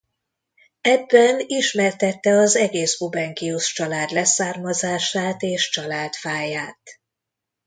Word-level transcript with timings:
Ebben 0.81 1.39
ismertette 1.47 2.31
az 2.37 2.55
egész 2.55 2.97
Bubenkius-család 2.99 4.09
leszármazását 4.11 5.41
és 5.41 5.69
családfáját. 5.69 6.81